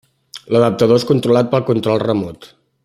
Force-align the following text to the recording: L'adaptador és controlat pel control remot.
L'adaptador 0.55 1.01
és 1.01 1.05
controlat 1.11 1.53
pel 1.53 1.67
control 1.71 2.05
remot. 2.09 2.51